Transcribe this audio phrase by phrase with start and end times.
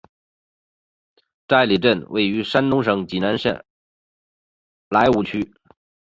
[1.47, 3.63] 寨里镇位于山东省济南市
[4.89, 5.53] 莱芜区。